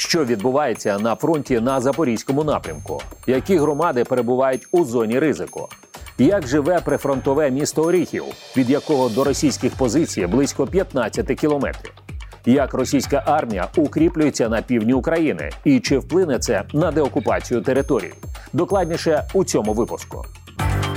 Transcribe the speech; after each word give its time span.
Що 0.00 0.24
відбувається 0.24 0.98
на 0.98 1.16
фронті 1.16 1.60
на 1.60 1.80
запорізькому 1.80 2.44
напрямку? 2.44 3.02
Які 3.26 3.56
громади 3.56 4.04
перебувають 4.04 4.66
у 4.72 4.84
зоні 4.84 5.18
ризику? 5.18 5.68
Як 6.18 6.46
живе 6.46 6.80
прифронтове 6.80 7.50
місто 7.50 7.82
Оріхів, 7.82 8.24
від 8.56 8.70
якого 8.70 9.08
до 9.08 9.24
російських 9.24 9.74
позицій 9.76 10.26
близько 10.26 10.66
15 10.66 11.26
кілометрів? 11.40 11.92
Як 12.46 12.74
російська 12.74 13.22
армія 13.26 13.68
укріплюється 13.76 14.48
на 14.48 14.62
півдні 14.62 14.92
України, 14.92 15.50
і 15.64 15.80
чи 15.80 15.98
вплине 15.98 16.38
це 16.38 16.64
на 16.72 16.90
деокупацію 16.90 17.60
територій? 17.62 18.12
Докладніше 18.52 19.24
у 19.34 19.44
цьому 19.44 19.72
випуску. 19.72 20.24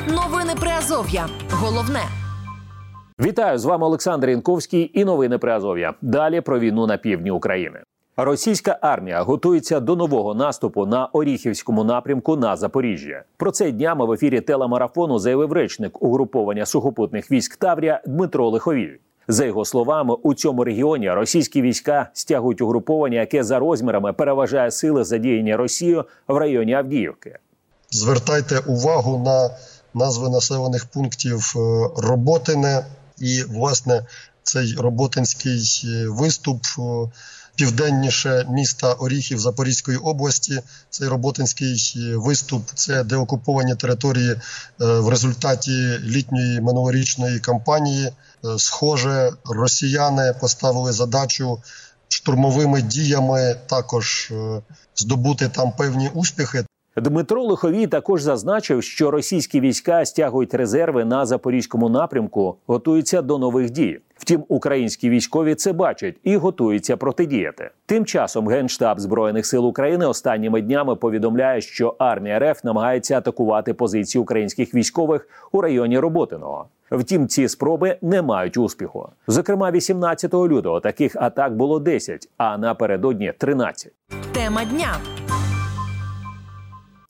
Новини 0.08 0.54
Приазов'я. 0.60 1.28
Головне. 1.52 2.04
Вітаю 3.20 3.58
з 3.58 3.66
вами 3.66 3.86
Олександр 3.86 4.30
Янковський 4.30 4.92
і 4.94 5.06
новини 5.06 5.38
Приазов'я. 5.38 5.94
Далі 6.02 6.42
про 6.42 6.60
війну 6.60 6.88
на 6.88 6.98
півдні 6.98 7.32
України. 7.32 7.80
Російська 8.18 8.78
армія 8.82 9.24
готується 9.24 9.80
до 9.80 9.96
нового 9.96 10.34
наступу 10.34 10.86
на 10.86 11.06
Оріхівському 11.06 11.84
напрямку 11.84 12.36
на 12.36 12.56
Запоріжжя. 12.56 13.24
Про 13.38 13.52
це 13.52 13.72
днями 13.72 14.06
в 14.06 14.12
ефірі 14.12 14.42
телемарафону 14.42 15.20
заявив 15.20 15.52
речник 15.52 16.02
угруповання 16.02 16.66
сухопутних 16.66 17.32
військ 17.32 17.56
Таврія 17.56 18.02
Дмитро 18.06 18.50
Лиховіль. 18.50 18.98
За 19.28 19.46
його 19.46 19.66
словами, 19.66 20.16
у 20.24 20.34
цьому 20.34 20.64
регіоні 20.64 21.12
російські 21.12 21.62
війська 21.62 22.10
стягують 22.14 22.62
угруповання, 22.62 23.20
яке 23.20 23.44
за 23.44 23.60
розмірами 23.60 24.14
переважає 24.14 24.72
сили 24.72 25.04
задіяння 25.04 25.58
Росією 25.58 26.06
в 26.28 26.38
районі 26.38 26.74
Авдіївки. 26.74 27.38
Звертайте 27.92 28.60
увагу 28.60 29.22
на 29.26 29.50
назви 29.94 30.30
населених 30.30 30.86
пунктів 30.86 31.54
е, 31.56 31.60
Роботине 31.98 32.86
і 33.20 33.44
власне 33.50 34.06
цей 34.44 34.76
роботинський 34.78 35.82
е, 35.86 36.08
виступ 36.08 36.64
е, 36.80 36.82
південніше 37.56 38.46
міста 38.50 38.94
Оріхів 38.94 39.40
Запорізької 39.40 39.98
області. 39.98 40.60
Цей 40.90 41.08
роботинський 41.08 41.78
виступ 42.16 42.70
це 42.76 43.04
деокуповані 43.04 43.76
території 43.76 44.36
в 44.80 45.10
результаті 45.10 46.00
літньої 46.04 46.62
минулорічної 46.62 47.40
кампанії. 47.40 48.12
Схоже, 48.58 49.32
росіяни 49.46 50.34
поставили 50.42 50.92
задачу 50.92 51.62
штурмовими 52.08 52.82
діями 52.82 53.56
також 53.68 54.32
здобути 54.96 55.50
там 55.50 55.72
певні 55.72 56.10
успіхи. 56.14 56.66
Дмитро 56.96 57.44
Лиховій 57.44 57.88
також 57.88 58.22
зазначив, 58.22 58.84
що 58.84 59.12
російські 59.12 59.60
війська 59.60 60.06
стягують 60.06 60.54
резерви 60.54 61.06
на 61.06 61.26
запорізькому 61.26 61.90
напрямку, 61.90 62.56
готуються 62.68 63.22
до 63.22 63.38
нових 63.38 63.70
дій. 63.70 64.00
Втім, 64.16 64.44
українські 64.48 65.10
військові 65.10 65.56
це 65.56 65.74
бачать 65.74 66.16
і 66.24 66.38
готуються 66.38 66.98
протидіяти. 66.98 67.70
Тим 67.86 68.06
часом 68.06 68.48
генштаб 68.48 69.00
збройних 69.00 69.46
сил 69.46 69.68
України 69.68 70.06
останніми 70.06 70.62
днями 70.62 70.96
повідомляє, 70.96 71.62
що 71.62 71.96
армія 72.00 72.40
РФ 72.40 72.64
намагається 72.64 73.18
атакувати 73.18 73.74
позиції 73.74 74.22
українських 74.22 74.76
військових 74.76 75.28
у 75.52 75.62
районі 75.62 76.00
Роботиного. 76.00 76.66
Втім, 76.92 77.28
ці 77.28 77.48
спроби 77.48 77.98
не 78.02 78.22
мають 78.22 78.58
успіху. 78.58 79.10
Зокрема, 79.28 79.72
18 79.72 80.34
лютого 80.34 80.80
таких 80.80 81.16
атак 81.16 81.56
було 81.56 81.80
10, 81.80 82.30
а 82.38 82.58
напередодні 82.58 83.34
13. 83.38 83.92
Тема 84.34 84.66
дня. 84.66 84.96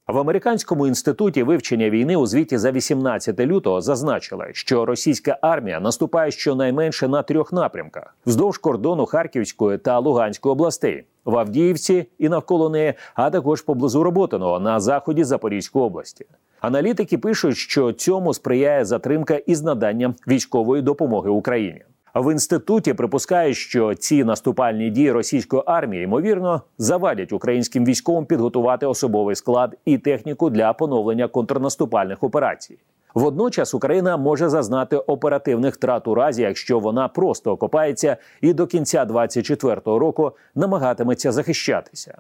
В 0.07 0.17
американському 0.17 0.87
інституті 0.87 1.43
вивчення 1.43 1.89
війни 1.89 2.15
у 2.15 2.25
звіті 2.25 2.57
за 2.57 2.71
18 2.71 3.39
лютого 3.39 3.81
зазначили, 3.81 4.49
що 4.53 4.85
російська 4.85 5.37
армія 5.41 5.79
наступає 5.79 6.31
щонайменше 6.31 7.07
на 7.07 7.23
трьох 7.23 7.53
напрямках 7.53 8.15
вздовж 8.25 8.57
кордону 8.57 9.05
Харківської 9.05 9.77
та 9.77 9.99
Луганської 9.99 10.51
областей, 10.51 11.03
в 11.25 11.37
Авдіївці 11.37 12.05
і 12.19 12.29
навколо 12.29 12.69
неї, 12.69 12.93
а 13.15 13.29
також 13.29 13.61
поблизу 13.61 14.03
Роботиного 14.03 14.59
на 14.59 14.79
заході 14.79 15.23
Запорізької 15.23 15.85
області. 15.85 16.25
Аналітики 16.61 17.17
пишуть, 17.17 17.57
що 17.57 17.91
цьому 17.91 18.33
сприяє 18.33 18.85
затримка 18.85 19.35
із 19.35 19.61
наданням 19.61 20.15
військової 20.27 20.81
допомоги 20.81 21.29
Україні. 21.29 21.81
В 22.15 22.31
інституті 22.31 22.93
припускають, 22.93 23.57
що 23.57 23.95
ці 23.95 24.23
наступальні 24.23 24.89
дії 24.89 25.11
російської 25.11 25.63
армії 25.65 26.03
ймовірно 26.03 26.61
завадять 26.77 27.33
українським 27.33 27.85
військовим 27.85 28.25
підготувати 28.25 28.85
особовий 28.85 29.35
склад 29.35 29.77
і 29.85 29.97
техніку 29.97 30.49
для 30.49 30.73
поновлення 30.73 31.27
контрнаступальних 31.27 32.23
операцій. 32.23 32.77
Водночас 33.13 33.73
Україна 33.73 34.17
може 34.17 34.49
зазнати 34.49 34.97
оперативних 34.97 35.75
втрат 35.75 36.07
у 36.07 36.15
разі, 36.15 36.41
якщо 36.41 36.79
вона 36.79 37.07
просто 37.07 37.51
окопається 37.51 38.17
і 38.41 38.53
до 38.53 38.67
кінця 38.67 39.05
2024 39.05 39.81
року 39.85 40.31
намагатиметься 40.55 41.31
захищатися. 41.31 42.17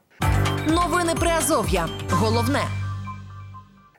Новини 0.67 1.13
Приазов'я. 1.19 1.85
Головне. 2.09 2.82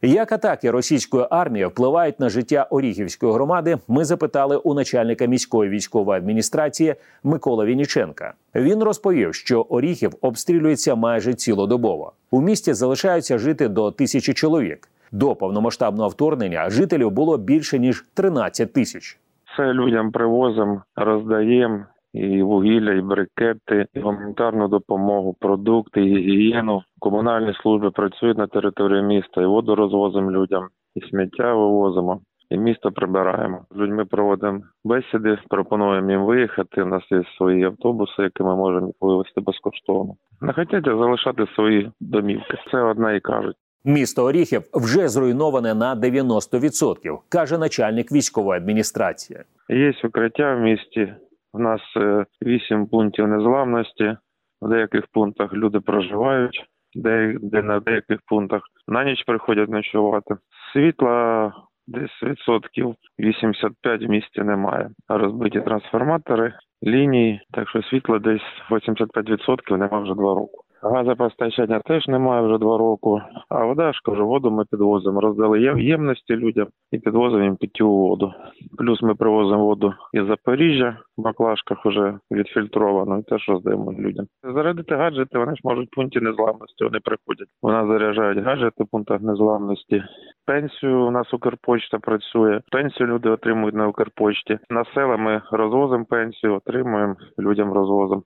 Як 0.06 0.32
атаки 0.32 0.70
російської 0.70 1.26
армії 1.30 1.66
впливають 1.66 2.20
на 2.20 2.28
життя 2.28 2.66
Оріхівської 2.70 3.32
громади? 3.32 3.78
Ми 3.88 4.04
запитали 4.04 4.56
у 4.56 4.74
начальника 4.74 5.26
міської 5.26 5.70
військової 5.70 6.18
адміністрації 6.18 6.94
Микола 7.22 7.64
Вініченка. 7.64 8.34
Він 8.54 8.82
розповів, 8.82 9.34
що 9.34 9.60
Оріхів 9.60 10.12
обстрілюється 10.20 10.94
майже 10.94 11.34
цілодобово. 11.34 12.12
У 12.30 12.40
місті 12.40 12.74
залишаються 12.74 13.38
жити 13.38 13.68
до 13.68 13.90
тисячі 13.90 14.32
чоловік. 14.34 14.88
До 15.12 15.34
повномасштабного 15.34 16.08
вторгнення 16.08 16.70
жителів 16.70 17.10
було 17.10 17.38
більше 17.38 17.78
ніж 17.78 18.04
13 18.14 18.72
тисяч. 18.72 19.18
Це 19.56 19.72
людям 19.72 20.12
привозимо, 20.12 20.82
роздаємо 20.96 21.84
і 22.14 22.42
вугілля, 22.42 22.92
і 22.92 23.00
брикети, 23.00 23.86
і 23.94 24.00
гуманітарну 24.00 24.68
допомогу, 24.68 25.36
продукти, 25.40 26.00
і 26.00 26.16
гігієну. 26.16 26.82
Комунальні 26.98 27.54
служби 27.62 27.90
працюють 27.90 28.38
на 28.38 28.46
території 28.46 29.02
міста, 29.02 29.42
і 29.42 29.46
воду 29.46 29.74
розвозимо 29.74 30.30
людям, 30.30 30.68
і 30.94 31.00
сміття 31.00 31.54
вивозимо. 31.54 32.20
І 32.50 32.58
місто 32.58 32.92
прибираємо. 32.92 33.64
З 33.70 33.76
людьми 33.76 34.04
проводимо 34.04 34.60
бесіди, 34.84 35.38
пропонуємо 35.48 36.10
їм 36.10 36.24
виїхати. 36.24 36.82
У 36.82 36.86
нас 36.86 37.02
є 37.10 37.22
свої 37.36 37.64
автобуси, 37.64 38.22
які 38.22 38.42
ми 38.42 38.56
можемо 38.56 38.92
вивезти 39.00 39.40
безкоштовно. 39.40 40.14
Не 40.40 40.52
хочуть 40.52 40.84
залишати 40.84 41.46
свої 41.54 41.90
домівки. 42.00 42.58
Це 42.70 42.80
одне 42.80 43.16
і 43.16 43.20
кажуть. 43.20 43.56
Місто 43.84 44.24
Оріхів 44.24 44.62
вже 44.74 45.08
зруйноване 45.08 45.74
на 45.74 45.96
90%, 45.96 47.18
каже 47.28 47.58
начальник 47.58 48.12
військової 48.12 48.60
адміністрації. 48.60 49.40
Є 49.68 49.92
укриття 50.04 50.54
в 50.54 50.60
місті. 50.60 51.14
У 51.54 51.58
нас 51.58 51.80
е, 51.96 52.24
вісім 52.42 52.86
пунктів 52.86 53.28
незламності. 53.28 54.16
В 54.62 54.68
деяких 54.68 55.06
пунктах 55.12 55.52
люди 55.52 55.80
проживають, 55.80 56.64
де, 56.94 57.36
де 57.42 57.62
на 57.62 57.80
деяких 57.80 58.18
пунктах 58.26 58.62
на 58.88 59.04
ніч 59.04 59.24
приходять 59.26 59.68
ночувати. 59.68 60.34
Світла 60.72 61.52
десь 61.86 62.22
відсотків 62.22 62.94
85 63.18 64.02
в 64.02 64.08
місті 64.08 64.40
немає. 64.40 64.90
Розбиті 65.08 65.60
трансформатори, 65.60 66.52
лінії, 66.82 67.40
так 67.52 67.68
що 67.68 67.82
світла 67.82 68.18
десь 68.18 68.42
85% 68.70 69.76
немає 69.76 70.02
вже 70.02 70.14
два 70.14 70.34
роки. 70.34 70.63
Газопостачання 70.84 71.80
теж 71.80 72.08
немає 72.08 72.46
вже 72.46 72.58
два 72.58 72.78
роки. 72.78 73.24
А 73.48 73.64
вода 73.64 73.92
ж 73.92 74.00
кажу, 74.04 74.26
воду 74.26 74.50
ми 74.50 74.64
підвозимо. 74.70 75.20
Роздали 75.20 75.60
ємності 75.76 76.36
людям 76.36 76.66
і 76.92 76.98
підвозимо 76.98 77.44
їм 77.44 77.56
питтєву 77.56 78.08
воду. 78.08 78.32
Плюс 78.78 79.02
ми 79.02 79.14
привозимо 79.14 79.64
воду 79.64 79.94
із 80.12 80.26
Запоріжжя, 80.26 80.98
в 81.18 81.22
баклажках 81.22 81.86
вже 81.86 82.18
відфільтровано, 82.30 83.18
і 83.18 83.22
теж 83.22 83.48
роздаємо 83.48 83.92
людям. 83.92 84.26
Зарядити 84.54 84.94
гаджети, 84.94 85.38
вони 85.38 85.54
ж 85.54 85.60
можуть 85.64 85.88
в 85.92 85.94
пункті 85.94 86.20
незламності, 86.20 86.84
вони 86.84 86.98
приходять. 87.00 87.48
Нас 87.62 87.86
заряджають 87.86 88.44
гаджети 88.44 88.84
в 88.84 88.86
пунктах 88.90 89.20
незламності. 89.20 90.02
Пенсію 90.46 91.06
у 91.06 91.10
нас 91.10 91.34
Укрпочта 91.34 91.98
працює. 91.98 92.60
Пенсію 92.72 93.06
люди 93.06 93.30
отримують 93.30 93.74
на 93.74 93.88
Укрпочті. 93.88 94.58
На 94.70 94.84
села 94.94 95.16
ми 95.16 95.42
розвозимо 95.50 96.04
пенсію, 96.04 96.54
отримуємо, 96.54 97.16
людям 97.38 97.72
розвозимо. 97.72 98.22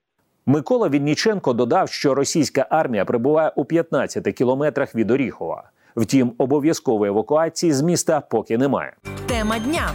Микола 0.51 0.89
Вінніченко 0.89 1.53
додав, 1.53 1.89
що 1.89 2.15
російська 2.15 2.67
армія 2.71 3.05
прибуває 3.05 3.53
у 3.57 3.65
15 3.65 4.35
кілометрах 4.35 4.95
від 4.95 5.11
Оріхова. 5.11 5.71
Втім, 5.97 6.33
обов'язкової 6.39 7.11
евакуації 7.11 7.73
з 7.73 7.83
міста 7.83 8.21
поки 8.21 8.59
немає. 8.59 8.93
Тема 9.27 9.59
дня. 9.59 9.91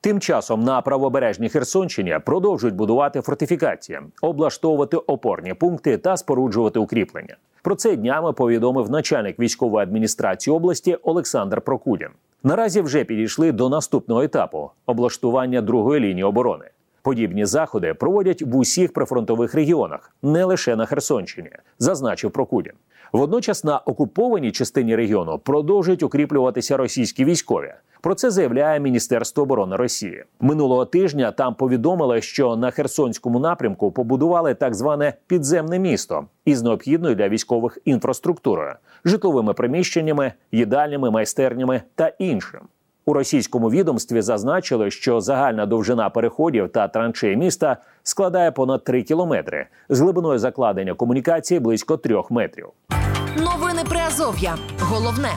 Тим 0.00 0.20
часом 0.20 0.64
на 0.64 0.80
правобережній 0.80 1.48
Херсонщині 1.48 2.18
продовжують 2.24 2.76
будувати 2.76 3.20
фортифікації, 3.20 4.00
облаштовувати 4.22 4.96
опорні 4.96 5.54
пункти 5.54 5.98
та 5.98 6.16
споруджувати 6.16 6.78
укріплення. 6.78 7.36
Про 7.62 7.74
це 7.74 7.96
днями 7.96 8.32
повідомив 8.32 8.90
начальник 8.90 9.38
військової 9.38 9.82
адміністрації 9.82 10.56
області 10.56 10.98
Олександр 11.02 11.60
Прокудін. 11.60 12.08
Наразі 12.42 12.80
вже 12.80 13.04
підійшли 13.04 13.52
до 13.52 13.68
наступного 13.68 14.22
етапу 14.22 14.70
облаштування 14.86 15.60
другої 15.60 16.00
лінії 16.00 16.24
оборони. 16.24 16.64
Подібні 17.08 17.44
заходи 17.44 17.94
проводять 17.94 18.42
в 18.42 18.56
усіх 18.56 18.92
прифронтових 18.92 19.54
регіонах, 19.54 20.12
не 20.22 20.44
лише 20.44 20.76
на 20.76 20.86
Херсонщині, 20.86 21.50
зазначив 21.78 22.30
Прокудін. 22.30 22.72
Водночас 23.12 23.64
на 23.64 23.78
окупованій 23.78 24.52
частині 24.52 24.96
регіону 24.96 25.38
продовжують 25.38 26.02
укріплюватися 26.02 26.76
російські 26.76 27.24
військові. 27.24 27.74
Про 28.00 28.14
це 28.14 28.30
заявляє 28.30 28.80
Міністерство 28.80 29.42
оборони 29.42 29.76
Росії. 29.76 30.24
Минулого 30.40 30.84
тижня 30.84 31.30
там 31.30 31.54
повідомили, 31.54 32.20
що 32.20 32.56
на 32.56 32.70
Херсонському 32.70 33.38
напрямку 33.38 33.90
побудували 33.90 34.54
так 34.54 34.74
зване 34.74 35.14
підземне 35.26 35.78
місто 35.78 36.24
із 36.44 36.62
необхідною 36.62 37.14
для 37.14 37.28
військових 37.28 37.78
інфраструктурою, 37.84 38.74
житловими 39.04 39.52
приміщеннями, 39.54 40.32
їдальнями, 40.52 41.10
майстернями 41.10 41.82
та 41.94 42.08
іншим. 42.08 42.60
У 43.08 43.12
російському 43.12 43.70
відомстві 43.70 44.22
зазначили, 44.22 44.90
що 44.90 45.20
загальна 45.20 45.66
довжина 45.66 46.10
переходів 46.10 46.68
та 46.68 46.88
траншей 46.88 47.36
міста 47.36 47.76
складає 48.02 48.50
понад 48.50 48.84
3 48.84 49.02
кілометри 49.02 49.66
з 49.88 50.00
глибиною 50.00 50.38
закладення 50.38 50.94
комунікації 50.94 51.60
близько 51.60 51.96
3 51.96 52.22
метрів. 52.30 52.66
Новини 53.36 53.82
Приазов'я. 53.88 54.56
Головне. 54.80 55.28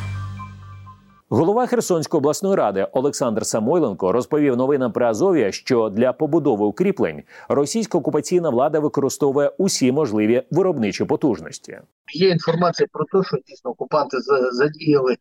Голова 1.30 1.66
Херсонської 1.68 2.20
обласної 2.20 2.56
ради 2.56 2.88
Олександр 2.92 3.46
Самойленко 3.46 4.12
розповів 4.12 4.58
новинам 4.58 4.92
при 4.92 5.06
Азов'я, 5.06 5.52
що 5.52 5.90
для 5.90 6.14
побудови 6.14 6.66
укріплень 6.66 7.24
російська 7.50 7.98
окупаційна 7.98 8.50
влада 8.50 8.80
використовує 8.80 9.52
усі 9.58 9.92
можливі 9.92 10.44
виробничі 10.52 11.06
потужності. 11.06 11.80
Є 12.14 12.30
інформація 12.30 12.88
про 12.92 13.06
те, 13.06 13.28
що 13.28 13.38
дійсно 13.48 13.72
окупанти 13.72 14.18
задіяли 14.52 15.16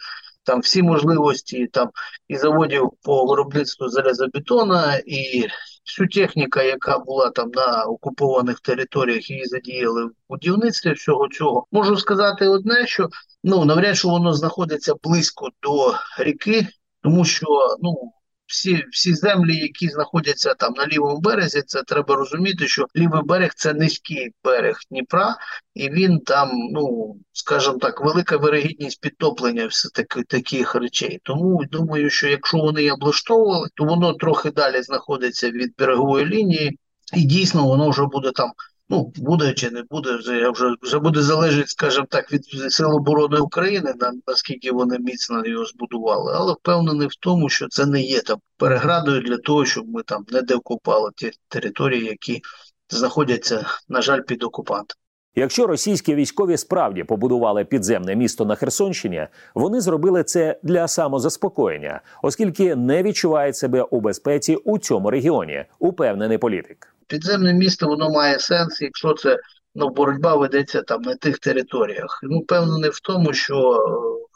там 0.45 0.61
всі 0.61 0.83
можливості 0.83 1.67
там 1.67 1.91
і 2.29 2.37
заводів 2.37 2.91
по 3.03 3.25
виробництву 3.25 3.89
залізобетона, 3.89 5.01
і 5.07 5.47
всю 5.87 6.09
техніку, 6.09 6.61
яка 6.61 6.99
була 6.99 7.31
там 7.31 7.51
на 7.55 7.85
окупованих 7.85 8.61
територіях, 8.61 9.31
її 9.31 9.45
задіяли 9.45 10.05
в 10.05 10.11
будівництві 10.29 10.93
всього 10.93 11.29
цього. 11.29 11.67
Можу 11.73 11.97
сказати 11.97 12.49
одне, 12.49 12.87
що 12.87 13.09
ну 13.45 13.65
навряд 13.65 13.97
чи 13.97 14.09
воно 14.09 14.35
знаходиться 14.35 14.95
близько 15.03 15.49
до 15.63 15.95
ріки, 16.25 16.67
тому 17.03 17.25
що 17.25 17.47
ну 17.83 18.13
всі 18.51 18.85
всі 18.93 19.15
землі, 19.15 19.57
які 19.57 19.89
знаходяться 19.89 20.55
там 20.55 20.73
на 20.77 20.87
лівому 20.87 21.21
березі, 21.21 21.63
це 21.67 21.83
треба 21.83 22.17
розуміти, 22.17 22.69
що 22.69 22.87
лівий 22.97 23.23
берег 23.25 23.51
це 23.57 23.75
низький 23.75 24.33
берег 24.45 24.77
Дніпра, 24.91 25.37
і 25.75 25.91
він 25.91 26.21
там, 26.21 26.51
ну 26.73 27.17
скажімо 27.33 27.79
так, 27.79 28.01
велика 28.01 28.37
вирогідність 28.37 29.01
підтоплення 29.01 29.67
все 29.67 29.89
таки 29.95 30.23
таких 30.23 30.75
речей. 30.75 31.21
Тому 31.23 31.65
думаю, 31.71 32.11
що 32.11 32.29
якщо 32.29 32.59
вони 32.59 32.91
облаштовували, 32.91 33.69
то 33.75 33.85
воно 33.85 34.15
трохи 34.15 34.51
далі 34.51 34.83
знаходиться 34.83 35.51
від 35.51 35.75
берегової 35.79 36.27
лінії, 36.27 36.79
і 37.15 37.23
дійсно 37.23 37.67
воно 37.67 37.91
вже 37.91 38.07
буде 38.07 38.31
там 38.35 38.53
Ну, 38.93 39.13
буде 39.17 39.53
чи 39.53 39.71
не 39.71 39.83
буде, 39.91 40.17
вже 40.17 40.51
вже 40.51 40.75
вже 40.83 40.99
буде 40.99 41.23
залежати, 41.23 41.67
скажімо 41.67 42.07
так, 42.11 42.33
від 42.33 42.45
Сил 42.73 42.95
оборони 42.97 43.39
України, 43.39 43.95
на, 44.01 44.13
наскільки 44.27 44.73
вони 44.73 44.99
міцно 44.99 45.47
його 45.47 45.65
збудували, 45.65 46.33
але 46.37 46.53
впевнений 46.53 47.09
в 47.09 47.15
тому, 47.21 47.49
що 47.49 47.69
це 47.69 47.87
не 47.87 48.03
є 48.03 48.21
там 48.21 48.39
переградою 48.57 49.21
для 49.21 49.39
того, 49.39 49.65
щоб 49.65 49.89
ми 49.89 50.03
там 50.03 50.25
не 50.33 50.43
деокупали 50.43 51.11
ті 51.17 51.31
території, 51.49 52.05
які 52.05 52.41
знаходяться, 52.89 53.67
на 53.89 54.03
жаль, 54.03 54.21
під 54.21 54.43
окупантом. 54.43 54.97
Якщо 55.35 55.67
російські 55.67 56.15
військові 56.15 56.57
справді 56.57 57.05
побудували 57.05 57.65
підземне 57.65 58.17
місто 58.17 58.45
на 58.45 58.55
Херсонщині, 58.55 59.27
вони 59.55 59.81
зробили 59.81 60.25
це 60.25 60.61
для 60.63 60.89
самозаспокоєння, 60.89 62.01
оскільки 62.23 62.77
не 62.77 63.03
відчувають 63.03 63.57
себе 63.57 63.83
у 63.83 64.01
безпеці 64.01 64.57
у 64.57 64.79
цьому 64.79 65.11
регіоні, 65.11 65.65
упевнений 65.79 66.39
політик 66.39 66.95
підземне 67.11 67.55
місто 67.55 67.87
воно 67.87 68.11
має 68.11 68.39
сенс, 68.39 68.83
якщо 68.83 69.13
це 69.13 69.39
ну, 69.75 69.89
боротьба 69.89 70.37
ведеться 70.37 70.83
там 70.83 71.03
на 71.03 71.15
тих 71.15 71.39
територіях. 71.39 72.21
Ну, 72.23 72.39
впевнений 72.39 72.91
в 72.91 73.01
тому, 73.01 73.33
що 73.33 73.79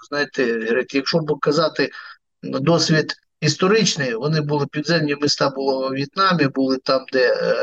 знаєте, 0.08 0.68
якщо 0.92 1.18
б 1.18 1.40
казати 1.40 1.90
досвід 2.42 3.14
історичний, 3.40 4.14
вони 4.14 4.40
були 4.40 4.66
підземні 4.66 5.16
міста 5.20 5.50
були 5.50 5.88
у 5.88 5.90
В'єтнамі, 5.90 6.46
були 6.46 6.78
там, 6.78 7.04
де 7.12 7.34
е, 7.34 7.54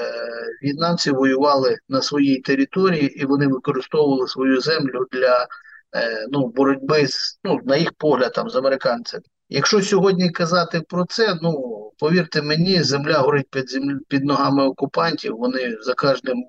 в'єтнамці 0.64 1.12
воювали 1.12 1.78
на 1.90 2.02
своїй 2.02 2.42
території, 2.42 3.22
і 3.22 3.26
вони 3.26 3.48
використовували 3.48 4.28
свою 4.28 4.62
землю 4.62 5.06
для 5.12 5.48
е, 5.96 6.28
ну, 6.32 6.48
боротьби 6.48 7.08
з 7.08 7.40
ну, 7.44 7.60
на 7.66 7.78
їх 7.78 7.94
погляд 7.94 8.34
там 8.34 8.50
з 8.50 8.56
американцями. 8.56 9.24
Якщо 9.50 9.82
сьогодні 9.82 10.30
казати 10.30 10.82
про 10.90 11.06
це, 11.06 11.38
ну 11.42 11.91
повірте 12.02 12.42
мені, 12.42 12.84
земля 12.84 13.18
горить 13.18 13.50
під 13.50 13.70
землю 13.70 14.00
під 14.08 14.26
ногами 14.26 14.64
окупантів. 14.64 15.38
Вони 15.38 15.78
за 15.82 15.94
кожним 15.94 16.46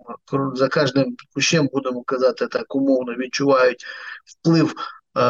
за 0.54 0.68
кожним 0.68 1.16
кущем, 1.34 1.68
будемо 1.72 2.02
казати 2.02 2.46
так, 2.46 2.74
умовно 2.74 3.14
відчувають 3.14 3.84
вплив 4.24 4.74
е, 5.18 5.22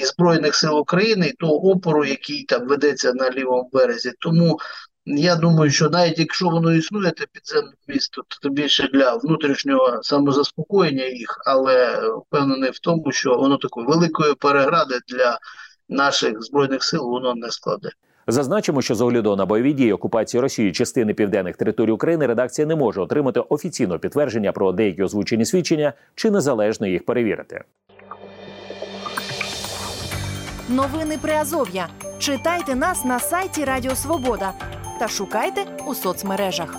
і 0.00 0.04
збройних 0.04 0.54
сил 0.54 0.78
України 0.78 1.28
і 1.28 1.32
того 1.32 1.70
опору, 1.70 2.04
який 2.04 2.44
там 2.44 2.68
ведеться 2.68 3.12
на 3.12 3.30
лівому 3.30 3.70
березі. 3.72 4.12
Тому 4.18 4.58
я 5.06 5.36
думаю, 5.36 5.70
що 5.70 5.90
навіть 5.90 6.18
якщо 6.18 6.48
воно 6.48 6.72
існує, 6.72 7.10
те 7.10 7.26
підземне 7.32 7.72
місто, 7.88 8.22
то 8.42 8.48
більше 8.48 8.88
для 8.92 9.16
внутрішнього 9.16 10.02
самозаспокоєння 10.02 11.04
їх, 11.04 11.42
але 11.46 12.00
впевнений 12.18 12.70
в 12.70 12.78
тому, 12.78 13.12
що 13.12 13.36
воно 13.36 13.56
такої 13.56 13.86
великої 13.86 14.34
перегради 14.34 14.98
для 15.08 15.38
наших 15.88 16.42
збройних 16.42 16.84
сил 16.84 17.02
воно 17.02 17.34
не 17.34 17.50
складе. 17.50 17.90
Зазначимо, 18.26 18.82
що 18.82 18.94
з 18.94 19.00
огляду 19.00 19.36
на 19.36 19.46
бойові 19.46 19.72
дії 19.72 19.92
окупації 19.92 20.40
Росії 20.40 20.72
частини 20.72 21.14
південних 21.14 21.56
територій 21.56 21.90
України 21.90 22.26
редакція 22.26 22.66
не 22.66 22.76
може 22.76 23.00
отримати 23.00 23.40
офіційного 23.40 23.98
підтвердження 23.98 24.52
про 24.52 24.72
деякі 24.72 25.02
озвучені 25.02 25.44
свідчення 25.44 25.92
чи 26.14 26.30
незалежно 26.30 26.86
їх 26.86 27.04
перевірити. 27.04 27.64
Новини 30.68 31.18
Приазов'я. 31.22 31.88
Читайте 32.18 32.74
нас 32.74 33.04
на 33.04 33.18
сайті 33.18 33.64
Радіо 33.64 33.94
Свобода 33.94 34.52
та 35.00 35.08
шукайте 35.08 35.60
у 35.86 35.94
соцмережах. 35.94 36.76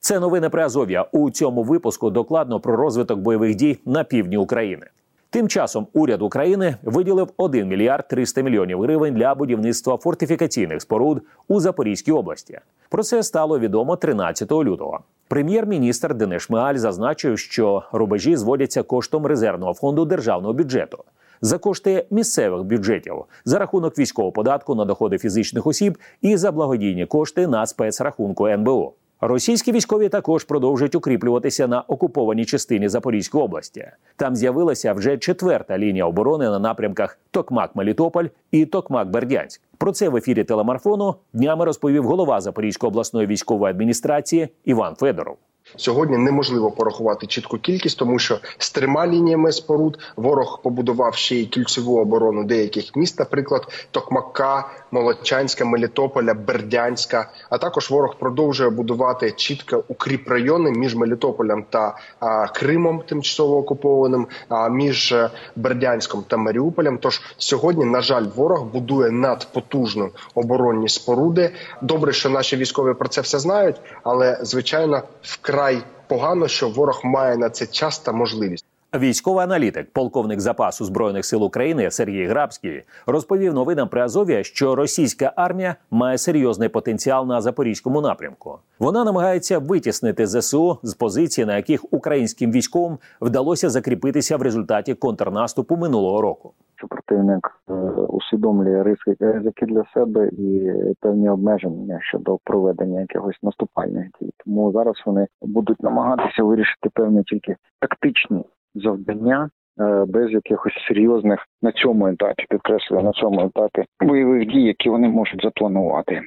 Це 0.00 0.20
новини 0.20 0.48
Приазов'я. 0.48 1.02
У 1.12 1.30
цьому 1.30 1.62
випуску 1.62 2.10
докладно 2.10 2.60
про 2.60 2.76
розвиток 2.76 3.18
бойових 3.18 3.54
дій 3.54 3.78
на 3.86 4.04
півдні 4.04 4.36
України. 4.36 4.86
Тим 5.34 5.48
часом 5.48 5.86
уряд 5.92 6.22
України 6.22 6.76
виділив 6.82 7.28
1 7.36 7.68
мільярд 7.68 8.08
300 8.08 8.42
мільйонів 8.42 8.82
гривень 8.82 9.14
для 9.14 9.34
будівництва 9.34 9.96
фортифікаційних 9.96 10.82
споруд 10.82 11.22
у 11.48 11.60
Запорізькій 11.60 12.12
області. 12.12 12.58
Про 12.88 13.02
це 13.02 13.22
стало 13.22 13.58
відомо 13.58 13.96
13 13.96 14.52
лютого. 14.52 15.00
Прем'єр-міністр 15.28 16.14
Денис 16.14 16.42
Шмигаль 16.42 16.74
зазначив, 16.74 17.38
що 17.38 17.82
рубежі 17.92 18.36
зводяться 18.36 18.82
коштом 18.82 19.26
резервного 19.26 19.74
фонду 19.74 20.04
державного 20.04 20.54
бюджету. 20.54 21.04
За 21.40 21.58
кошти 21.58 22.06
місцевих 22.10 22.62
бюджетів 22.62 23.14
за 23.44 23.58
рахунок 23.58 23.98
військового 23.98 24.32
податку 24.32 24.74
на 24.74 24.84
доходи 24.84 25.18
фізичних 25.18 25.66
осіб 25.66 25.98
і 26.22 26.36
за 26.36 26.52
благодійні 26.52 27.06
кошти 27.06 27.46
на 27.46 27.66
спецрахунку 27.66 28.46
НБУ. 28.46 28.94
Російські 29.26 29.72
військові 29.72 30.08
також 30.08 30.44
продовжують 30.44 30.94
укріплюватися 30.94 31.66
на 31.66 31.80
окупованій 31.80 32.44
частині 32.44 32.88
Запорізької 32.88 33.44
області. 33.44 33.86
Там 34.16 34.36
з'явилася 34.36 34.92
вже 34.92 35.18
четверта 35.18 35.78
лінія 35.78 36.06
оборони 36.06 36.44
на 36.44 36.58
напрямках 36.58 37.18
Токмак-Мелітополь 37.32 38.30
і 38.50 38.64
Токмак-Бердянськ. 38.64 39.60
Про 39.78 39.92
це 39.92 40.08
в 40.08 40.16
ефірі 40.16 40.44
телемарфону 40.44 41.14
днями 41.32 41.64
розповів 41.64 42.04
голова 42.04 42.40
Запорізької 42.40 42.88
обласної 42.88 43.26
військової 43.26 43.70
адміністрації 43.70 44.48
Іван 44.64 44.94
Федоров. 44.94 45.36
Сьогодні 45.76 46.18
неможливо 46.18 46.70
порахувати 46.70 47.26
чітку 47.26 47.58
кількість, 47.58 47.98
тому 47.98 48.18
що 48.18 48.38
з 48.58 48.70
трьома 48.70 49.06
лініями 49.06 49.52
споруд 49.52 49.98
ворог 50.16 50.60
побудував 50.62 51.14
ще 51.14 51.36
й 51.36 51.46
кільцеву 51.46 52.00
оборону 52.00 52.44
деяких 52.44 52.96
міст, 52.96 53.18
наприклад, 53.18 53.86
Токмака, 53.90 54.68
Молочанська, 54.90 55.64
Мелітополя, 55.64 56.34
Бердянська. 56.34 57.30
А 57.50 57.58
також 57.58 57.90
ворог 57.90 58.16
продовжує 58.18 58.70
будувати 58.70 59.30
чітко 59.30 59.84
укріп 59.88 60.28
райони 60.28 60.70
між 60.70 60.94
Мелітополем 60.94 61.64
та 61.70 61.96
а, 62.20 62.46
Кримом, 62.48 63.02
тимчасово 63.08 63.58
окупованим, 63.58 64.26
а 64.48 64.68
між 64.68 65.12
е, 65.12 65.30
Бердянськом 65.56 66.24
та 66.28 66.36
Маріуполем. 66.36 66.98
Тож 66.98 67.22
сьогодні, 67.38 67.84
на 67.84 68.00
жаль, 68.00 68.24
ворог 68.36 68.64
будує 68.64 69.10
надпотужну 69.10 70.10
оборонні 70.34 70.88
споруди. 70.88 71.50
Добре, 71.82 72.12
що 72.12 72.30
наші 72.30 72.56
військові 72.56 72.94
про 72.94 73.08
це 73.08 73.20
все 73.20 73.38
знають, 73.38 73.76
але 74.02 74.38
звичайно 74.42 75.02
вкрай 75.22 75.63
погано, 76.06 76.48
що 76.48 76.68
ворог 76.68 77.00
має 77.04 77.36
на 77.36 77.50
це 77.50 77.66
час 77.66 77.98
та 77.98 78.12
можливість. 78.12 78.63
Військовий 78.98 79.44
аналітик, 79.44 79.90
полковник 79.92 80.40
запасу 80.40 80.84
збройних 80.84 81.24
сил 81.24 81.44
України 81.44 81.90
Сергій 81.90 82.26
Грабський 82.26 82.82
розповів 83.06 83.54
новинам 83.54 83.88
при 83.88 84.00
Азов'я, 84.00 84.42
що 84.42 84.74
російська 84.74 85.32
армія 85.36 85.76
має 85.90 86.18
серйозний 86.18 86.68
потенціал 86.68 87.26
на 87.26 87.40
запорізькому 87.40 88.00
напрямку. 88.00 88.58
Вона 88.78 89.04
намагається 89.04 89.58
витіснити 89.58 90.26
зсу 90.26 90.78
з 90.82 90.94
позицій, 90.94 91.44
на 91.44 91.56
яких 91.56 91.92
українським 91.92 92.52
військовим 92.52 92.98
вдалося 93.20 93.70
закріпитися 93.70 94.36
в 94.36 94.42
результаті 94.42 94.94
контрнаступу 94.94 95.76
минулого 95.76 96.20
року. 96.20 96.52
Противник 96.88 97.60
е, 97.70 97.74
усвідомлює 98.08 98.82
риски 98.82 99.16
ризики 99.20 99.66
для 99.66 99.84
себе 99.94 100.28
і 100.28 100.72
певні 101.00 101.28
обмеження 101.28 101.98
щодо 102.02 102.38
проведення 102.44 103.00
якихось 103.00 103.38
наступальних 103.42 104.06
дій. 104.20 104.30
Тому 104.44 104.72
зараз 104.72 104.94
вони 105.06 105.26
будуть 105.42 105.82
намагатися 105.82 106.42
вирішити 106.42 106.88
певні 106.94 107.22
тільки 107.22 107.56
тактичні 107.80 108.44
завдання. 108.74 109.50
Е, 109.80 110.04
без 110.08 110.30
якихось 110.30 110.72
серйозних 110.88 111.46
на 111.62 111.72
цьому 111.72 112.06
етапі 112.08 112.46
підкреслюю 112.50 113.02
на 113.02 113.12
цьому 113.12 113.40
етапі 113.40 113.84
бойових 114.00 114.48
дій, 114.48 114.62
які 114.62 114.90
вони 114.90 115.08
можуть 115.08 115.42
запланувати 115.42 116.20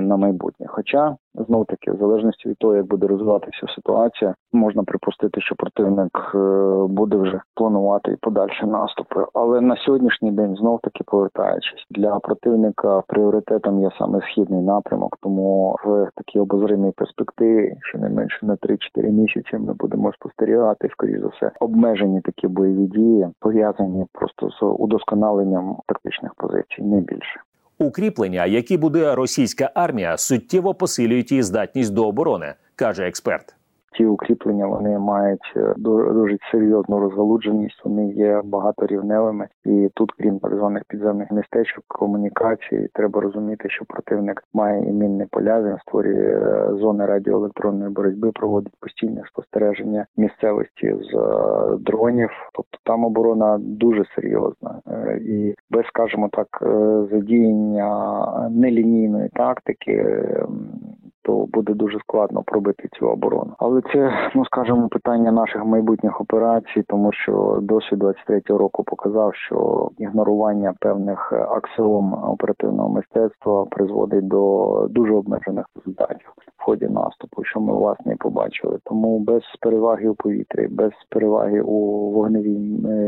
на 0.00 0.16
майбутнє. 0.16 0.66
Хоча 0.68 1.16
Знов 1.34 1.66
таки, 1.66 1.92
в 1.92 1.96
залежності 1.96 2.48
від 2.48 2.58
того, 2.58 2.76
як 2.76 2.86
буде 2.86 3.06
розвиватися 3.06 3.66
ситуація, 3.74 4.34
можна 4.52 4.82
припустити, 4.82 5.40
що 5.40 5.54
противник 5.54 6.32
е, 6.34 6.38
буде 6.88 7.16
вже 7.16 7.40
планувати 7.54 8.12
і 8.12 8.16
подальші 8.16 8.66
наступи. 8.66 9.26
Але 9.34 9.60
на 9.60 9.76
сьогоднішній 9.76 10.32
день 10.32 10.56
знов 10.56 10.80
таки 10.82 11.04
повертаючись 11.04 11.86
для 11.90 12.18
противника 12.18 13.02
пріоритетом 13.08 13.80
є 13.80 13.90
саме 13.98 14.20
східний 14.20 14.62
напрямок. 14.62 15.16
Тому 15.20 15.76
в 15.84 16.08
такій 16.16 16.40
обозримій 16.40 16.92
перспективі, 16.96 17.76
що 17.80 17.98
не 17.98 18.08
менше 18.08 18.46
на 18.46 18.54
3-4 18.54 19.10
місяці, 19.10 19.58
ми 19.58 19.72
будемо 19.72 20.12
спостерігати 20.12 20.88
скоріш 20.88 21.20
за 21.20 21.26
все 21.26 21.50
обмежені 21.60 22.20
такі 22.20 22.48
бойові 22.48 22.86
дії, 22.86 23.28
пов'язані 23.40 24.06
просто 24.12 24.50
з 24.50 24.62
удосконаленням 24.62 25.76
тактичних 25.86 26.34
позицій, 26.34 26.82
не 26.82 27.00
більше. 27.00 27.40
Укріплення, 27.78 28.46
які 28.46 28.76
будує 28.76 29.14
російська 29.14 29.70
армія, 29.74 30.16
суттєво 30.16 30.74
посилюють 30.74 31.30
її 31.30 31.42
здатність 31.42 31.92
до 31.92 32.08
оборони, 32.08 32.54
каже 32.76 33.06
експерт 33.06 33.54
ті 33.94 34.06
укріплення 34.06 34.66
вони 34.66 34.98
мають 34.98 35.52
е, 35.56 35.74
дуже 35.76 36.38
серйозну 36.52 36.98
розгалудженість. 36.98 37.84
Вони 37.84 38.08
є 38.08 38.40
багаторівневими, 38.44 39.48
і 39.64 39.90
тут, 39.94 40.12
крім 40.12 40.38
так 40.38 40.54
званих 40.54 40.82
підземних 40.88 41.30
містечок, 41.30 41.84
комунікації, 41.88 42.88
треба 42.92 43.20
розуміти, 43.20 43.70
що 43.70 43.84
противник 43.84 44.42
має 44.54 44.88
імінне 44.88 45.26
поля, 45.30 45.62
він 45.62 45.78
створює 45.78 46.38
е, 46.38 46.74
зони 46.74 47.06
радіоелектронної 47.06 47.90
боротьби, 47.90 48.30
проводить 48.32 48.74
постійне 48.80 49.22
спостереження 49.28 50.06
місцевості 50.16 50.94
з 51.00 51.14
е, 51.14 51.76
дронів. 51.78 52.30
Тобто 52.52 52.78
там 52.84 53.04
оборона 53.04 53.58
дуже 53.60 54.04
серйозна 54.14 54.80
і 55.20 55.54
без, 55.70 55.86
скажімо 55.86 56.28
так, 56.32 56.48
задіяння 57.10 58.48
нелінійної 58.50 59.28
тактики 59.28 60.24
то 61.24 61.46
буде 61.52 61.74
дуже 61.74 61.98
складно 61.98 62.42
пробити 62.42 62.88
цю 62.92 63.08
оборону. 63.08 63.54
Але 63.58 63.80
це, 63.92 64.12
ну 64.34 64.44
скажімо, 64.44 64.88
питання 64.88 65.32
наших 65.32 65.64
майбутніх 65.64 66.20
операцій, 66.20 66.84
тому 66.88 67.12
що 67.12 67.58
досвід 67.62 68.02
23-го 68.02 68.58
року 68.58 68.84
показав, 68.84 69.34
що 69.34 69.88
ігнорування 69.98 70.74
певних 70.80 71.32
аксіом 71.32 72.14
оперативного 72.14 72.88
мистецтва 72.88 73.64
призводить 73.64 74.28
до 74.28 74.86
дуже 74.90 75.14
обмежених 75.14 75.66
результатів 75.76 76.32
в 76.58 76.64
ході 76.64 76.88
наступу, 76.88 77.44
що 77.44 77.60
ми 77.60 77.72
власне 77.72 78.12
і 78.12 78.16
побачили. 78.16 78.78
Тому 78.84 79.18
без 79.18 79.42
переваги 79.60 80.08
у 80.08 80.14
повітрі, 80.14 80.66
без 80.66 80.92
переваги 81.08 81.60
у 81.60 82.10
вогневій 82.10 82.58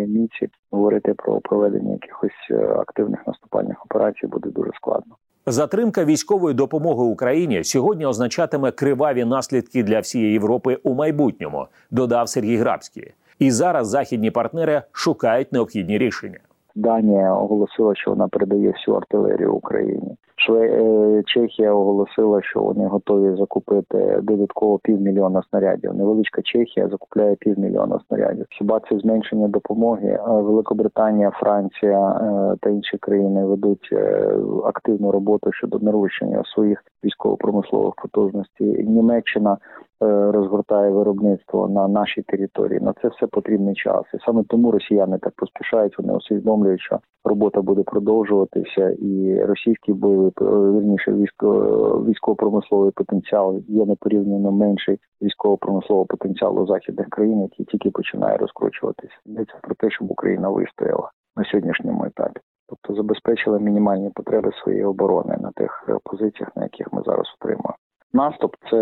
міці 0.09 0.49
говорити 0.71 1.15
про 1.15 1.41
проведення 1.41 1.93
якихось 1.93 2.51
е, 2.51 2.75
активних 2.79 3.27
наступальних 3.27 3.85
операцій 3.85 4.27
буде 4.27 4.51
дуже 4.51 4.71
складно. 4.73 5.15
Затримка 5.49 6.05
військової 6.05 6.55
допомоги 6.55 7.05
Україні 7.05 7.65
сьогодні 7.65 8.07
означатиме 8.07 8.71
криваві 8.71 9.25
наслідки 9.25 9.83
для 9.83 10.01
всієї 10.01 10.33
Європи 10.33 10.79
у 10.83 10.95
майбутньому, 10.95 11.67
додав 11.91 12.29
Сергій 12.29 12.57
Грабський. 12.57 13.13
І 13.39 13.51
зараз 13.51 13.89
західні 13.89 14.31
партнери 14.31 14.83
шукають 14.93 15.53
необхідні 15.53 15.99
рішення. 15.99 16.39
Данія 16.75 17.35
оголосила, 17.35 17.95
що 17.95 18.11
вона 18.11 18.29
передає 18.29 18.71
всю 18.71 18.97
артилерію 18.97 19.55
Україні. 19.55 20.17
Шве... 20.37 20.67
Е, 20.67 21.23
Чехія 21.27 21.73
оголосила, 21.73 22.43
що 22.43 22.61
вони 22.61 22.87
готові 22.87 23.37
закупити 23.37 24.21
додатково 24.23 24.79
півмільйона 24.79 25.43
снарядів. 25.51 25.95
Невеличка 25.95 26.43
Чехія 26.43 26.89
закупляє 26.89 27.35
півмільйона 27.35 28.01
снарядів. 28.09 28.47
Хіба 28.51 28.81
це 28.91 28.99
зменшення 28.99 29.49
допомоги? 29.49 30.19
Великобританія, 30.27 31.31
Франція 31.31 32.11
е, 32.11 32.57
та 32.61 32.71
інші 32.71 32.99
країни 32.99 33.45
ведуть 33.45 33.89
е, 33.93 34.35
активну 34.65 35.11
роботу 35.11 35.53
щодо 35.53 35.79
нарощення 35.79 36.43
своїх 36.55 36.85
військово-промислових 37.05 37.95
потужностей. 37.95 38.85
Німеччина 38.85 39.59
розгортає 40.01 40.91
виробництво 40.91 41.69
на 41.69 41.89
нашій 41.89 42.23
території. 42.23 42.81
На 42.81 42.95
це 43.03 43.09
все 43.09 43.27
потрібний 43.27 43.75
час, 43.75 44.03
і 44.15 44.17
саме 44.27 44.45
тому 44.49 44.71
росіяни 44.71 45.19
так 45.19 45.33
поспішають. 45.37 45.99
Вони 45.99 46.15
усвідомлюють, 46.15 46.81
що 46.81 46.99
робота 47.25 47.63
буде 47.63 47.83
продовжуватися, 47.83 48.91
і 48.91 49.45
російський 49.45 49.95
бойовий 49.95 50.26
вірніше 50.41 51.13
військо 51.13 51.51
військово-промисловий 52.09 52.91
потенціал 52.91 53.61
є 53.69 53.87
непорівняно 53.87 54.53
менший 54.53 54.99
військово-промислового 55.23 56.07
потенціалу 56.07 56.67
західних 56.67 57.09
країн, 57.09 57.43
який 57.43 57.67
тільки 57.67 57.91
починає 57.91 58.37
розкручуватися. 58.37 59.15
Йдеться 59.27 59.55
про 59.63 59.75
те, 59.75 59.91
щоб 59.91 60.11
Україна 60.11 60.49
вистояла 60.49 61.11
на 61.37 61.45
сьогоднішньому 61.45 62.05
етапі, 62.05 62.41
тобто 62.69 62.95
забезпечила 62.95 63.59
мінімальні 63.59 64.11
потреби 64.11 64.51
своєї 64.63 64.85
оборони 64.85 65.37
на 65.41 65.51
тих 65.51 65.89
позиціях, 66.05 66.57
на 66.57 66.63
яких 66.63 66.93
ми 66.93 67.03
зараз 67.07 67.27
отримуємо. 67.41 67.75
Наступ 68.13 68.57
це 68.71 68.79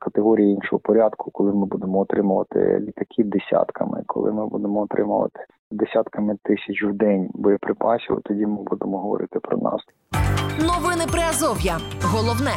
категорії 0.00 0.54
іншого 0.54 0.80
порядку, 0.80 1.30
коли 1.30 1.52
ми 1.52 1.66
будемо 1.66 1.98
отримувати 1.98 2.80
літаки 2.80 3.24
десятками, 3.24 4.02
коли 4.06 4.32
ми 4.32 4.46
будемо 4.46 4.80
отримувати 4.80 5.40
десятками 5.76 6.36
тисяч 6.42 6.82
в 6.84 6.92
день 6.92 7.30
боєприпасів. 7.34 8.20
Тоді 8.24 8.46
ми 8.46 8.62
будемо 8.62 8.98
говорити 8.98 9.40
про 9.40 9.58
наступ. 9.58 9.94
Новини 10.58 11.04
Приазов'я. 11.12 11.78
Головне. 12.02 12.52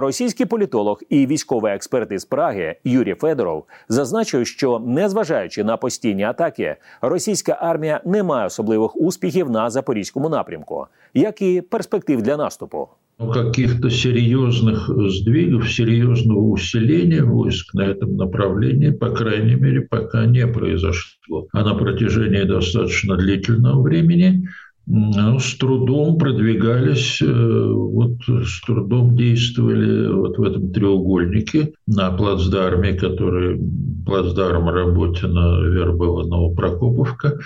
Російський 0.00 0.46
політолог 0.46 1.02
і 1.08 1.26
військовий 1.26 1.74
експерт 1.74 2.12
із 2.12 2.24
Праги 2.24 2.76
Юрій 2.84 3.14
Федоров 3.14 3.64
зазначив, 3.88 4.46
що 4.46 4.78
незважаючи 4.78 5.64
на 5.64 5.76
постійні 5.76 6.24
атаки, 6.24 6.76
російська 7.00 7.58
армія 7.60 8.00
не 8.04 8.22
має 8.22 8.46
особливих 8.46 8.96
успіхів 8.96 9.50
на 9.50 9.70
запорізькому 9.70 10.28
напрямку, 10.28 10.86
як 11.14 11.42
і 11.42 11.60
перспектив 11.60 12.22
для 12.22 12.36
наступу. 12.36 12.88
Но 13.18 13.30
каких-то 13.30 13.90
серьезных 13.90 14.88
сдвигов, 14.88 15.70
серьезного 15.72 16.40
усиления 16.40 17.22
войск 17.22 17.72
на 17.74 17.82
этом 17.82 18.16
направлении, 18.16 18.90
по 18.90 19.10
крайней 19.10 19.54
мере, 19.54 19.82
пока 19.82 20.26
не 20.26 20.46
произошло. 20.46 21.46
А 21.52 21.64
на 21.64 21.74
протяжении 21.74 22.42
достаточно 22.42 23.16
длительного 23.16 23.82
времени 23.82 24.48
ну, 24.86 25.38
с 25.38 25.56
трудом 25.56 26.18
продвигались, 26.18 27.22
э, 27.22 27.26
вот 27.26 28.18
с 28.26 28.60
трудом 28.66 29.16
действовали 29.16 30.08
вот 30.08 30.36
в 30.36 30.42
этом 30.42 30.72
треугольнике 30.72 31.72
на 31.86 32.10
плацдарме, 32.10 32.92
который 32.92 33.58
плацдарм 34.04 34.68
Работина, 34.68 35.62
Вербова, 35.66 36.26
Новопрокоповка. 36.26 37.38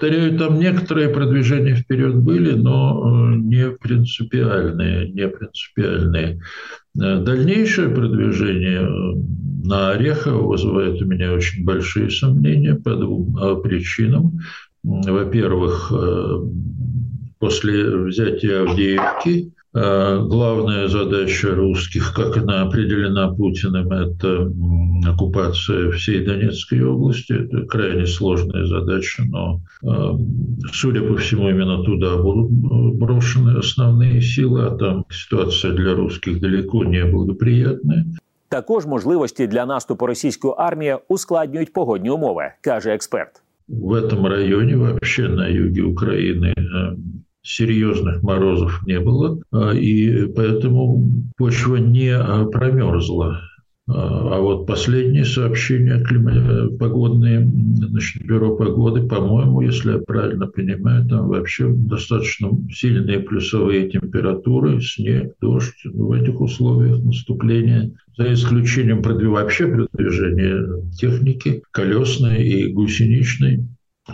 Повторяю, 0.00 0.38
там 0.38 0.58
некоторые 0.58 1.10
продвижения 1.10 1.74
вперед 1.74 2.16
были, 2.16 2.52
но 2.52 3.02
э, 3.04 3.36
не 3.36 3.70
принципиальные, 3.70 5.10
не 5.10 5.28
принципиальные. 5.28 6.40
Э, 6.98 7.18
дальнейшее 7.18 7.90
продвижение 7.90 8.80
э, 8.80 9.66
на 9.68 9.90
Орехово 9.90 10.46
вызывает 10.46 11.02
у 11.02 11.04
меня 11.04 11.34
очень 11.34 11.66
большие 11.66 12.08
сомнения 12.08 12.76
по 12.76 12.94
двум 12.96 13.60
причинам. 13.62 14.40
Во-первых, 14.82 15.92
после 17.38 17.94
взятия 17.94 18.62
Авдеевки 18.62 19.52
главная 19.73 20.87
задача 20.87 21.53
русских, 21.53 22.13
как 22.13 22.37
она 22.37 22.61
определена 22.61 23.33
Путиным, 23.33 23.91
это 23.91 24.49
оккупация 25.05 25.91
всей 25.91 26.25
Донецкой 26.25 26.83
области. 26.83 27.33
Это 27.33 27.65
крайне 27.65 28.05
сложная 28.05 28.65
задача, 28.65 29.23
но, 29.29 29.59
э, 29.83 30.11
судя 30.71 31.01
по 31.01 31.15
всему, 31.15 31.49
именно 31.49 31.83
туда 31.83 32.17
будут 32.17 32.51
брошены 32.97 33.57
основные 33.57 34.21
силы, 34.21 34.65
а 34.65 34.77
там 34.77 35.05
ситуация 35.09 35.73
для 35.73 35.93
русских 35.93 36.39
далеко 36.39 36.83
не 36.83 37.05
благоприятная. 37.05 38.05
Також 38.49 38.85
можливості 38.85 39.47
для 39.47 39.65
наступу 39.65 40.07
російської 40.07 40.53
армії 40.57 40.95
ускладнюють 41.07 41.73
погодні 41.73 42.09
умови, 42.09 42.51
каже 42.61 42.93
експерт. 42.93 43.41
В 43.67 43.93
этом 43.93 44.27
районе, 44.27 44.75
вообще 44.75 45.27
на 45.27 45.47
юге 45.47 45.81
Украины, 45.81 46.53
э, 46.55 46.95
серьезных 47.42 48.22
морозов 48.22 48.82
не 48.86 49.00
было, 49.00 49.40
а, 49.52 49.72
и 49.72 50.26
поэтому 50.26 51.24
почва 51.36 51.76
не 51.76 52.10
а, 52.10 52.44
промерзла. 52.46 53.42
А, 53.88 54.36
а 54.36 54.40
вот 54.40 54.66
последние 54.66 55.24
сообщения 55.24 56.04
погодные, 56.78 57.50
значит, 57.76 58.24
бюро 58.24 58.56
погоды, 58.56 59.06
по-моему, 59.06 59.62
если 59.62 59.92
я 59.92 59.98
правильно 59.98 60.46
понимаю, 60.46 61.08
там 61.08 61.28
вообще 61.28 61.68
достаточно 61.68 62.50
сильные 62.70 63.20
плюсовые 63.20 63.90
температуры, 63.90 64.80
снег, 64.80 65.34
дождь 65.40 65.74
ну, 65.84 66.08
в 66.08 66.12
этих 66.12 66.40
условиях 66.40 67.02
наступления, 67.02 67.90
за 68.16 68.32
исключением 68.32 69.02
вообще 69.02 69.66
продвижения 69.66 70.90
техники 70.92 71.62
колесной 71.72 72.42
и 72.42 72.72
гусеничной 72.72 73.66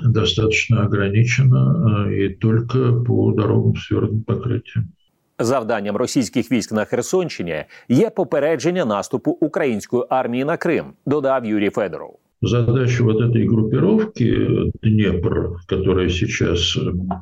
достаточно 0.03 0.83
ограничена 0.83 2.07
и 2.11 2.29
только 2.29 2.93
по 3.03 3.31
дорогам 3.31 3.75
с 3.75 3.87
твердым 3.87 4.23
покрытием. 4.23 4.91
Завданням 5.39 5.95
російських 5.95 6.51
військ 6.51 6.71
на 6.71 6.85
Херсонщині 6.85 7.63
є 7.89 8.09
попередження 8.09 8.85
наступу 8.85 9.31
української 9.31 10.03
армії 10.09 10.45
на 10.45 10.57
Крим, 10.57 10.85
додав 11.05 11.45
Юрій 11.45 11.69
Федоров. 11.69 12.17
Задача 12.43 13.03
вот 13.03 13.21
этой 13.21 13.47
группировки 13.47 14.71
Днепр, 14.81 15.59
которая 15.67 16.09
сейчас 16.09 16.75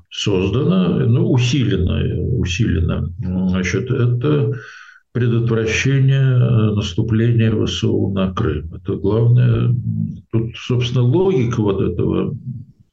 создана, 0.10 1.06
ну, 1.08 1.32
усилена, 1.32 2.24
усилена, 2.40 3.10
значит, 3.50 3.92
это 3.92 4.54
предотвращение 5.15 6.73
наступления 6.75 7.53
ВСУ 7.65 8.09
на 8.09 8.35
Крым. 8.35 8.75
Это 8.75 8.97
главное. 8.97 9.73
Тут, 10.33 10.57
собственно, 10.57 11.05
логика 11.05 11.63
вот 11.63 11.81
этого 11.81 12.37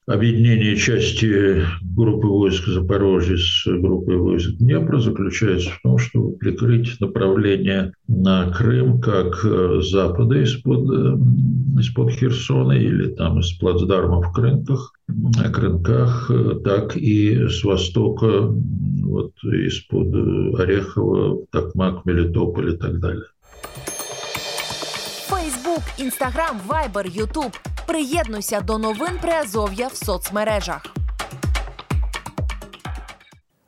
объединение 0.05 0.75
части 0.75 1.63
группы 1.95 2.27
войск 2.27 2.67
Запорожья 2.67 3.37
с 3.37 3.65
группой 3.65 4.17
войск 4.17 4.51
Днепра 4.57 4.99
заключается 4.99 5.71
в 5.71 5.79
том, 5.81 5.97
чтобы 5.97 6.37
прикрыть 6.37 6.99
направление 6.99 7.93
на 8.07 8.51
Крым 8.51 9.01
как 9.01 9.43
с 9.43 9.89
запада 9.89 10.43
из-под, 10.43 11.17
из-под 11.79 12.11
Херсона 12.11 12.73
или 12.73 13.07
там 13.15 13.39
из 13.39 13.51
плацдарма 13.53 14.21
в 14.21 14.31
Крынках, 14.31 14.93
Крынках, 15.51 16.31
так 16.63 16.95
и 16.95 17.47
с 17.47 17.63
востока, 17.63 18.53
вот 19.11 19.33
из-под 19.43 20.59
Орехова, 20.59 21.45
Токмак, 21.51 22.05
Мелитополь 22.05 22.73
и 22.73 22.77
так 22.77 22.99
далее. 22.99 23.25
Фейсбук, 25.27 25.83
Інстаграм, 25.97 26.59
Вайбер, 26.67 27.07
Ютуб. 27.07 27.51
Приєднуйся 27.87 28.61
до 28.61 28.77
новин 28.77 29.19
Приазов'я 29.21 29.87
в 29.87 29.95
соцмережах. 29.95 31.00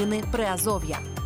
Новини 0.00 0.24
Приазов'я. 0.32 1.19